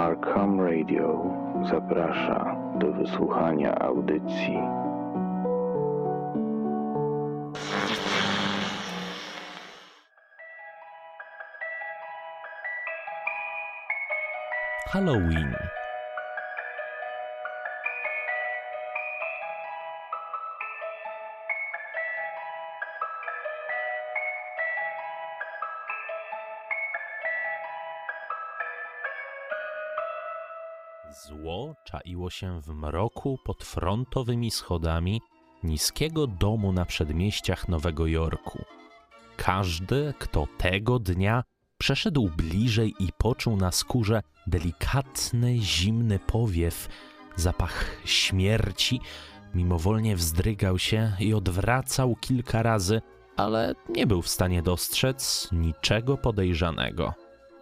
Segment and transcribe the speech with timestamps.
[0.00, 1.24] Arkham Radio
[1.70, 4.58] zaprasza do wysłuchania audycji.
[14.86, 15.79] Halloween.
[31.12, 35.20] Zło czaiło się w mroku pod frontowymi schodami
[35.62, 38.64] niskiego domu na przedmieściach Nowego Jorku.
[39.36, 41.44] Każdy, kto tego dnia
[41.78, 46.88] przeszedł bliżej i poczuł na skórze delikatny, zimny powiew,
[47.36, 49.00] zapach śmierci,
[49.54, 53.00] mimowolnie wzdrygał się i odwracał kilka razy,
[53.36, 57.14] ale nie był w stanie dostrzec niczego podejrzanego,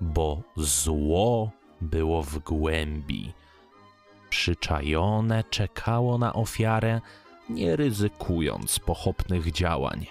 [0.00, 3.32] bo zło było w głębi.
[4.30, 7.00] Przyczajone czekało na ofiarę,
[7.48, 10.06] nie ryzykując pochopnych działań.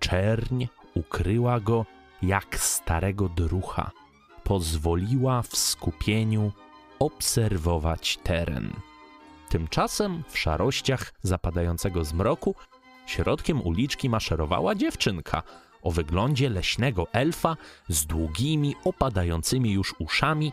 [0.00, 1.86] Czerń ukryła go
[2.22, 3.90] jak starego drucha.
[4.44, 6.52] Pozwoliła w skupieniu
[6.98, 8.72] obserwować teren.
[9.48, 12.54] Tymczasem w szarościach zapadającego zmroku
[13.06, 15.42] środkiem uliczki maszerowała dziewczynka
[15.82, 17.56] o wyglądzie leśnego elfa
[17.88, 20.52] z długimi, opadającymi już uszami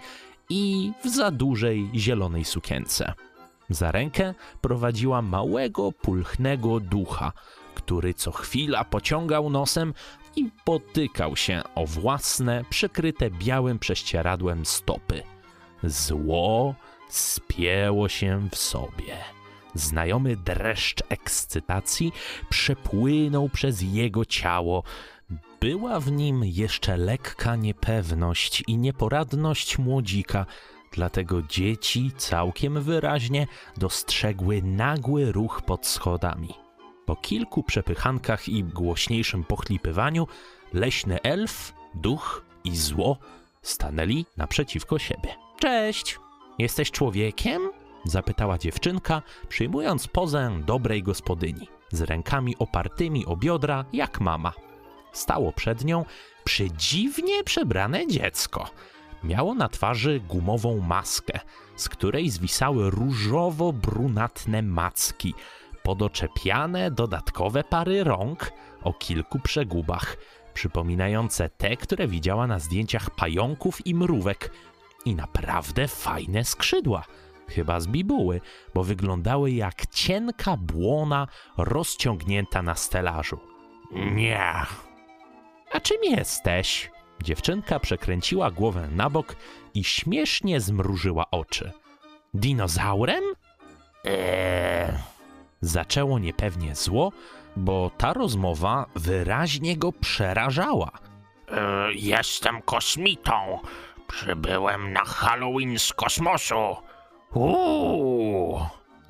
[0.52, 3.14] i w za dużej zielonej sukience.
[3.70, 7.32] Za rękę prowadziła małego, pulchnego ducha,
[7.76, 9.94] który co chwila pociągał nosem
[10.36, 15.24] i potykał się o własne, przykryte białym prześcieradłem stopy.
[15.84, 16.76] Zło
[17.10, 19.18] spięło się w sobie.
[19.74, 22.12] Znajomy dreszcz ekscytacji
[22.50, 24.84] przepłynął przez jego ciało.
[25.62, 30.46] Była w nim jeszcze lekka niepewność i nieporadność młodzika,
[30.92, 36.54] dlatego dzieci całkiem wyraźnie dostrzegły nagły ruch pod schodami.
[37.06, 40.28] Po kilku przepychankach i głośniejszym pochlipywaniu,
[40.74, 43.18] leśny elf, duch i zło
[43.62, 45.36] stanęli naprzeciwko siebie.
[45.60, 46.20] Cześć!
[46.60, 47.62] Jesteś człowiekiem?
[48.06, 54.54] zapytała dziewczynka, przyjmując pozę dobrej gospodyni, z rękami opartymi o biodra jak mama.
[55.12, 56.06] Stało przed nią
[56.44, 58.70] przedziwnie przebrane dziecko.
[59.24, 61.40] Miało na twarzy gumową maskę,
[61.76, 65.34] z której zwisały różowo-brunatne macki,
[65.84, 68.52] podoczepiane dodatkowe pary rąk
[68.84, 70.18] o kilku przegubach,
[70.54, 74.52] przypominające te, które widziała na zdjęciach pająków i mrówek,
[75.06, 77.04] i naprawdę fajne skrzydła.
[77.50, 78.42] Chyba z bibuły,
[78.74, 81.28] bo wyglądały jak cienka błona
[81.58, 83.40] rozciągnięta na stelażu.
[83.92, 84.54] Nie.
[85.74, 86.92] A czym jesteś?
[87.24, 89.36] Dziewczynka przekręciła głowę na bok
[89.74, 91.72] i śmiesznie zmrużyła oczy.
[92.34, 93.24] Dinozaurem?
[94.04, 94.94] Eee.
[95.62, 97.12] Zaczęło niepewnie zło,
[97.56, 100.92] bo ta rozmowa wyraźnie go przerażała.
[101.52, 103.60] E, jestem kosmitą.
[104.08, 106.76] Przybyłem na Halloween z kosmosu.
[107.34, 108.60] Uuu.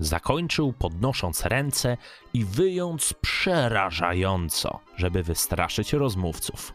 [0.02, 1.98] Zakończył podnosząc ręce
[2.34, 6.74] i wyjąc przerażająco, żeby wystraszyć rozmówców.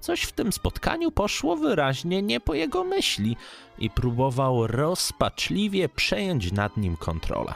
[0.00, 3.36] Coś w tym spotkaniu poszło wyraźnie nie po jego myśli
[3.78, 7.54] i próbował rozpaczliwie przejąć nad nim kontrolę.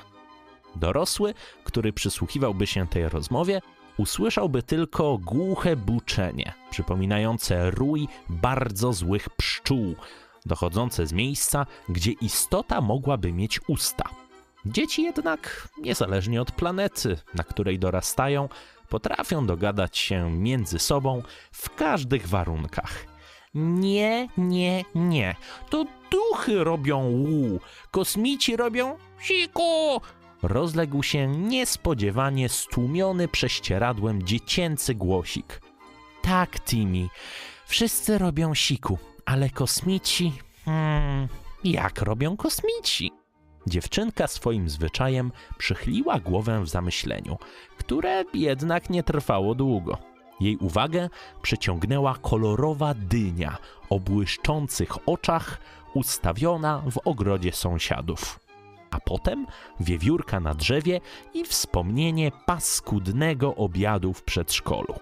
[0.77, 3.63] Dorosły, który przysłuchiwałby się tej rozmowie,
[3.97, 9.95] usłyszałby tylko głuche buczenie, przypominające rój bardzo złych pszczół,
[10.47, 14.24] dochodzące z miejsca, gdzie istota mogłaby mieć usta.
[14.67, 18.49] Dzieci jednak, niezależnie od planety, na której dorastają,
[18.89, 23.07] potrafią dogadać się między sobą w każdych warunkach.
[23.55, 25.37] Nie, nie, nie.
[25.71, 27.61] To duchy robią łu,
[27.91, 30.01] kosmici robią siku.
[30.43, 35.61] Rozległ się niespodziewanie stłumiony prześcieradłem dziecięcy głosik.
[36.23, 37.09] Tak, Timmy,
[37.67, 40.33] wszyscy robią siku, ale kosmici.
[40.65, 41.29] Hmm,
[41.65, 43.24] jak robią kosmici?
[43.67, 47.39] Dziewczynka swoim zwyczajem przychyliła głowę w zamyśleniu,
[47.79, 49.99] które jednak nie trwało długo.
[50.41, 51.09] Jej uwagę
[51.43, 53.59] przyciągnęła kolorowa dynia
[53.91, 55.59] o błyszczących oczach,
[55.95, 58.41] ustawiona w ogrodzie sąsiadów.
[58.91, 59.47] A potem
[59.81, 61.01] wiewiórka na drzewie
[61.35, 64.95] i wspomnienie paskudnego obiadu w przedszkolu.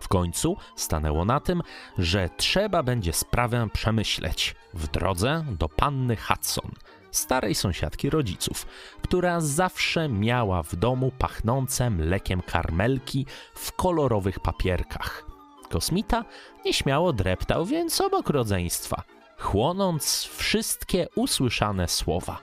[0.00, 1.62] W końcu stanęło na tym,
[1.98, 6.70] że trzeba będzie sprawę przemyśleć w drodze do panny Hudson,
[7.10, 8.66] starej sąsiadki rodziców,
[9.02, 15.24] która zawsze miała w domu pachnące mlekiem karmelki w kolorowych papierkach.
[15.70, 16.24] Kosmita
[16.64, 19.02] nieśmiało dreptał więc obok rodzeństwa,
[19.38, 22.40] chłonąc wszystkie usłyszane słowa.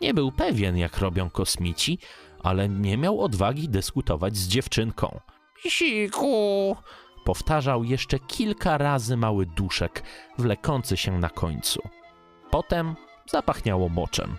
[0.00, 1.98] Nie był pewien, jak robią kosmici,
[2.42, 5.20] ale nie miał odwagi dyskutować z dziewczynką.
[5.68, 6.76] Siku,
[7.24, 10.02] Powtarzał jeszcze kilka razy mały duszek,
[10.38, 11.82] wlekący się na końcu.
[12.50, 12.94] Potem
[13.26, 14.36] zapachniało moczem.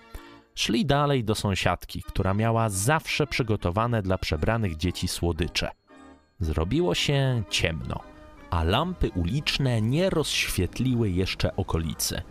[0.55, 5.71] Szli dalej do sąsiadki, która miała zawsze przygotowane dla przebranych dzieci słodycze.
[6.39, 7.99] Zrobiło się ciemno,
[8.49, 12.21] a lampy uliczne nie rozświetliły jeszcze okolicy.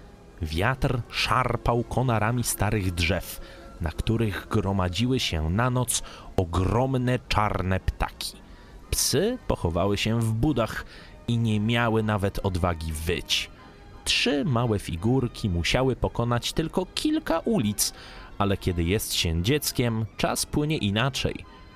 [0.42, 3.40] Wiatr szarpał konarami starych drzew,
[3.80, 6.02] na których gromadziły się na noc
[6.36, 8.32] ogromne czarne ptaki.
[8.90, 10.84] Psy pochowały się w budach
[11.28, 13.50] i nie miały nawet odwagi wyć.
[14.04, 17.92] Trzy małe figurki musiały pokonać tylko kilka ulic,
[18.38, 21.34] ale kiedy jest się dzieckiem, czas płynie inaczej,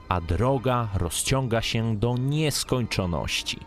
[0.08, 3.60] a droga rozciąga się do nieskończoności.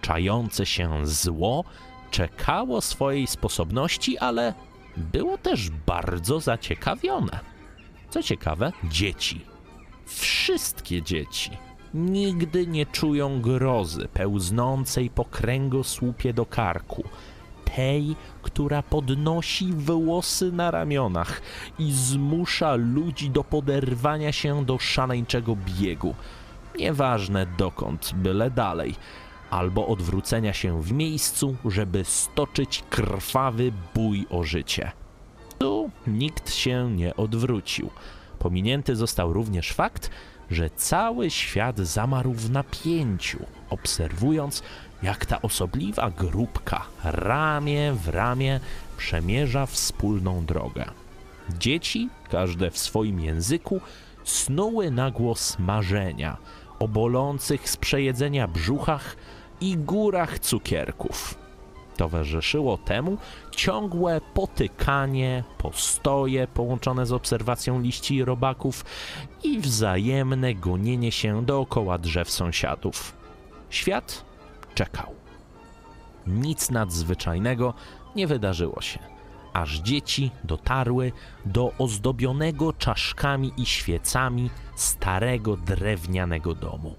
[0.00, 1.64] Czające się zło
[2.10, 4.54] czekało swojej sposobności, ale
[4.96, 7.40] było też bardzo zaciekawione.
[8.10, 9.40] Co ciekawe, dzieci.
[10.06, 11.50] Wszystkie dzieci
[11.94, 17.04] nigdy nie czują grozy pełznącej po kręgosłupie do karku,
[17.76, 21.42] tej, która podnosi włosy na ramionach
[21.78, 26.14] i zmusza ludzi do poderwania się do szaleńczego biegu.
[26.78, 28.94] Nieważne dokąd, byle dalej,
[29.50, 34.92] albo odwrócenia się w miejscu, żeby stoczyć krwawy bój o życie.
[35.58, 37.90] Tu nikt się nie odwrócił.
[38.38, 40.10] Pominięty został również fakt,
[40.50, 44.62] że cały świat zamarł w napięciu, obserwując,
[45.02, 48.60] jak ta osobliwa grupka ramię w ramię
[48.96, 50.84] przemierza wspólną drogę.
[51.58, 53.80] Dzieci, każde w swoim języku,
[54.24, 56.36] snuły na głos marzenia
[56.78, 59.16] o bolących z przejedzenia brzuchach
[59.60, 61.34] i górach cukierków.
[61.96, 63.18] Towarzyszyło temu
[63.50, 68.84] ciągłe potykanie, postoje połączone z obserwacją liści i robaków
[69.42, 73.16] i wzajemne gonienie się dookoła drzew sąsiadów.
[73.70, 74.29] Świat
[74.80, 75.14] czekał.
[76.26, 77.74] Nic nadzwyczajnego
[78.16, 78.98] nie wydarzyło się,
[79.52, 81.12] aż dzieci dotarły
[81.44, 86.94] do ozdobionego czaszkami i świecami starego drewnianego domu.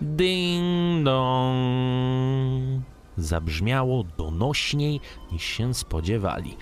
[0.00, 2.82] Ding dong!
[3.16, 5.00] Zabrzmiało donośniej
[5.32, 6.56] niż się spodziewali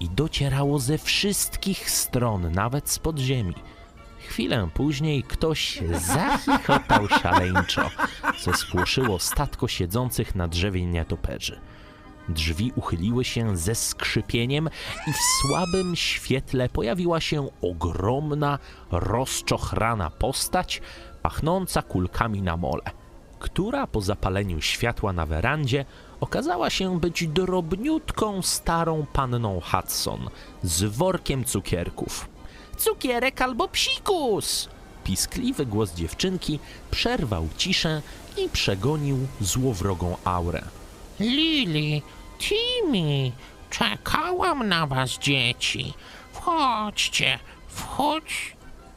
[0.00, 3.54] i docierało ze wszystkich stron, nawet z podziemi.
[4.28, 7.90] Chwilę później ktoś zachichotał szaleńczo,
[8.40, 11.60] co spłoszyło statko siedzących na drzewie nietoperzy.
[12.28, 14.70] Drzwi uchyliły się ze skrzypieniem
[15.06, 18.58] i w słabym świetle pojawiła się ogromna,
[18.90, 20.82] rozczochrana postać,
[21.22, 22.90] pachnąca kulkami na mole,
[23.38, 25.84] która po zapaleniu światła na werandzie
[26.20, 30.28] okazała się być drobniutką starą panną Hudson
[30.62, 32.35] z workiem cukierków.
[32.76, 34.68] Cukierek albo psikus!
[35.04, 36.58] Piskliwy głos dziewczynki
[36.90, 38.02] przerwał ciszę
[38.36, 40.62] i przegonił złowrogą aurę.
[41.20, 42.02] Lili,
[42.38, 43.32] Timmy,
[43.70, 45.94] czekałam na was, dzieci.
[46.32, 47.38] Wchodźcie,
[47.68, 48.56] wchodź.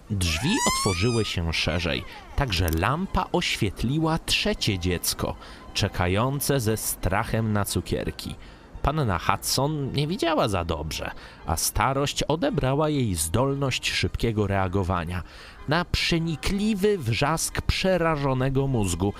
[0.09, 2.03] Drzwi otworzyły się szerzej,
[2.35, 5.35] tak że lampa oświetliła trzecie dziecko,
[5.73, 8.35] czekające ze strachem na cukierki.
[8.81, 11.11] Panna Hudson nie widziała za dobrze,
[11.45, 15.23] a starość odebrała jej zdolność szybkiego reagowania
[15.67, 19.13] na przenikliwy wrzask przerażonego mózgu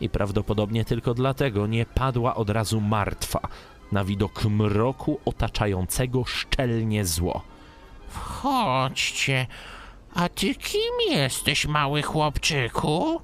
[0.00, 3.40] i prawdopodobnie tylko dlatego nie padła od razu martwa
[3.92, 7.42] na widok mroku otaczającego szczelnie zło.
[8.08, 9.46] Wchodźcie.
[10.14, 13.20] A ty kim jesteś, mały chłopczyku?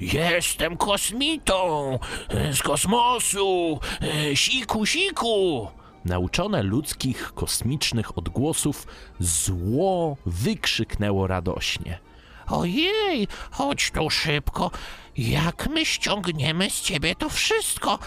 [0.00, 3.80] Jestem kosmitą e, z kosmosu.
[4.02, 5.68] E, Siku, siku.
[6.04, 8.86] Nauczone ludzkich kosmicznych odgłosów,
[9.20, 11.98] zło wykrzyknęło radośnie.
[12.48, 14.70] Ojej, chodź tu szybko.
[15.16, 17.98] Jak my ściągniemy z ciebie to wszystko?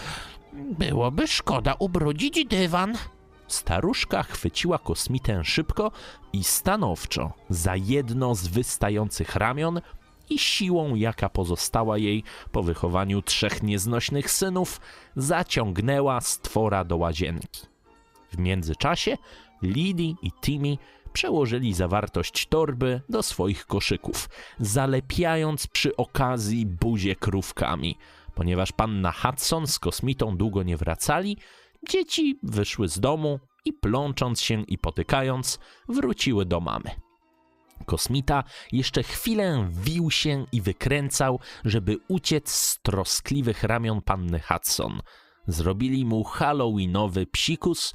[0.52, 2.98] Byłoby szkoda ubrudzić dywan.
[3.46, 5.90] Staruszka chwyciła kosmitę szybko
[6.32, 9.80] i stanowczo za jedno z wystających ramion
[10.30, 14.80] i siłą, jaka pozostała jej po wychowaniu trzech nieznośnych synów,
[15.16, 17.60] zaciągnęła stwora do łazienki.
[18.30, 19.16] W międzyczasie
[19.62, 20.76] Lidi i Timmy
[21.12, 24.28] przełożyli zawartość torby do swoich koszyków,
[24.60, 27.98] zalepiając przy okazji buzie krówkami.
[28.34, 31.36] Ponieważ panna Hudson z kosmitą długo nie wracali,
[31.88, 36.90] dzieci wyszły z domu i plącząc się i potykając, wróciły do mamy.
[37.86, 45.00] Kosmita jeszcze chwilę wił się i wykręcał, żeby uciec z troskliwych ramion panny Hudson.
[45.46, 47.92] Zrobili mu halloweenowy psikus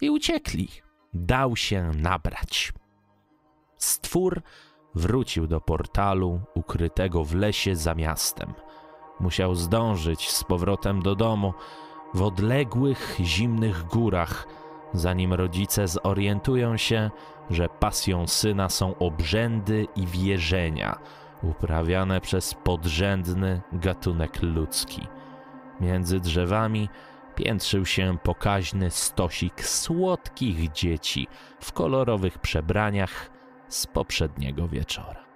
[0.00, 0.68] i uciekli.
[1.14, 2.72] Dał się nabrać.
[3.76, 4.42] Stwór
[4.94, 8.54] wrócił do portalu ukrytego w lesie za miastem.
[9.20, 11.54] Musiał zdążyć z powrotem do domu
[12.14, 14.46] w odległych, zimnych górach,
[14.92, 17.10] zanim rodzice zorientują się,
[17.50, 20.98] że pasją syna są obrzędy i wierzenia
[21.42, 25.06] uprawiane przez podrzędny gatunek ludzki.
[25.80, 26.88] Między drzewami
[27.34, 31.26] piętrzył się pokaźny stosik słodkich dzieci
[31.60, 33.30] w kolorowych przebraniach
[33.68, 35.29] z poprzedniego wieczora.